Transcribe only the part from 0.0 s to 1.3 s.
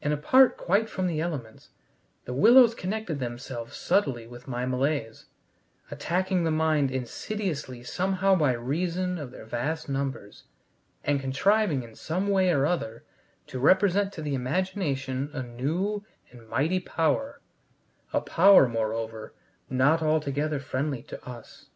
And, apart quite from the